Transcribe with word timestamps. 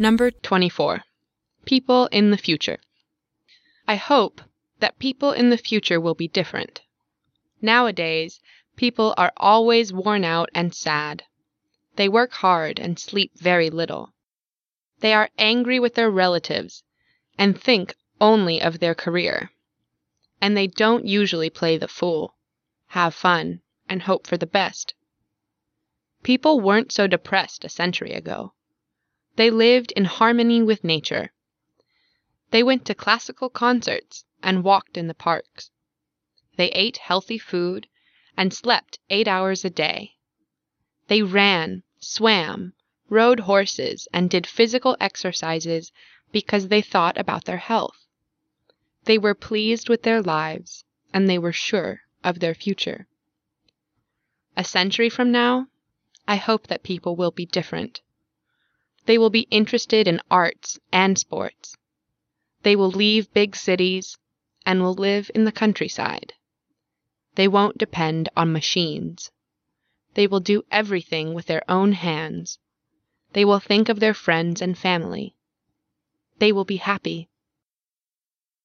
Number 0.00 0.30
24. 0.30 1.04
People 1.66 2.06
in 2.06 2.30
the 2.30 2.38
future. 2.38 2.78
I 3.86 3.96
hope 3.96 4.40
that 4.78 4.98
people 4.98 5.32
in 5.32 5.50
the 5.50 5.58
future 5.58 6.00
will 6.00 6.14
be 6.14 6.26
different. 6.26 6.80
Nowadays, 7.60 8.40
people 8.76 9.12
are 9.18 9.34
always 9.36 9.92
worn 9.92 10.24
out 10.24 10.48
and 10.54 10.74
sad. 10.74 11.24
They 11.96 12.08
work 12.08 12.32
hard 12.32 12.78
and 12.78 12.98
sleep 12.98 13.32
very 13.36 13.68
little. 13.68 14.14
They 15.00 15.12
are 15.12 15.28
angry 15.36 15.78
with 15.78 15.96
their 15.96 16.10
relatives 16.10 16.82
and 17.36 17.60
think 17.60 17.94
only 18.22 18.58
of 18.58 18.78
their 18.78 18.94
career. 18.94 19.50
And 20.40 20.56
they 20.56 20.66
don't 20.66 21.04
usually 21.04 21.50
play 21.50 21.76
the 21.76 21.88
fool, 21.88 22.38
have 22.86 23.14
fun, 23.14 23.60
and 23.86 24.00
hope 24.00 24.26
for 24.26 24.38
the 24.38 24.46
best. 24.46 24.94
People 26.22 26.58
weren't 26.58 26.90
so 26.90 27.06
depressed 27.06 27.66
a 27.66 27.68
century 27.68 28.14
ago. 28.14 28.54
They 29.36 29.50
lived 29.50 29.92
in 29.92 30.04
harmony 30.06 30.62
with 30.62 30.82
nature. 30.82 31.32
They 32.50 32.62
went 32.62 32.84
to 32.86 32.94
classical 32.94 33.48
concerts 33.48 34.24
and 34.42 34.64
walked 34.64 34.96
in 34.96 35.06
the 35.06 35.14
parks. 35.14 35.70
They 36.56 36.70
ate 36.70 36.96
healthy 36.96 37.38
food 37.38 37.86
and 38.36 38.52
slept 38.52 38.98
eight 39.08 39.28
hours 39.28 39.64
a 39.64 39.70
day. 39.70 40.16
They 41.06 41.22
ran, 41.22 41.82
swam, 42.00 42.74
rode 43.08 43.40
horses, 43.40 44.08
and 44.12 44.28
did 44.28 44.46
physical 44.46 44.96
exercises 45.00 45.92
because 46.32 46.68
they 46.68 46.82
thought 46.82 47.18
about 47.18 47.44
their 47.44 47.58
health. 47.58 48.06
They 49.04 49.18
were 49.18 49.34
pleased 49.34 49.88
with 49.88 50.02
their 50.02 50.22
lives 50.22 50.84
and 51.12 51.28
they 51.28 51.38
were 51.38 51.52
sure 51.52 52.02
of 52.22 52.40
their 52.40 52.54
future. 52.54 53.06
A 54.56 54.64
century 54.64 55.08
from 55.08 55.30
now, 55.32 55.68
I 56.26 56.36
hope 56.36 56.66
that 56.66 56.82
people 56.82 57.16
will 57.16 57.30
be 57.30 57.46
different. 57.46 58.02
They 59.10 59.18
will 59.18 59.28
be 59.28 59.48
interested 59.50 60.06
in 60.06 60.20
arts 60.30 60.78
and 60.92 61.18
sports. 61.18 61.76
They 62.62 62.76
will 62.76 62.92
leave 62.92 63.34
big 63.34 63.56
cities 63.56 64.16
and 64.64 64.80
will 64.80 64.94
live 64.94 65.32
in 65.34 65.44
the 65.44 65.50
countryside. 65.50 66.34
They 67.34 67.48
won't 67.48 67.76
depend 67.76 68.28
on 68.36 68.52
machines. 68.52 69.32
They 70.14 70.28
will 70.28 70.38
do 70.38 70.62
everything 70.70 71.34
with 71.34 71.46
their 71.46 71.68
own 71.68 71.90
hands. 71.94 72.60
They 73.32 73.44
will 73.44 73.58
think 73.58 73.88
of 73.88 73.98
their 73.98 74.14
friends 74.14 74.62
and 74.62 74.78
family. 74.78 75.34
They 76.38 76.52
will 76.52 76.64
be 76.64 76.76
happy. 76.76 77.29